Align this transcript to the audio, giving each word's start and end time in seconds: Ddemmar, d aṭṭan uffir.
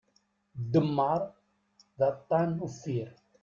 Ddemmar, 0.61 1.21
d 1.99 1.99
aṭṭan 2.09 2.51
uffir. 2.65 3.09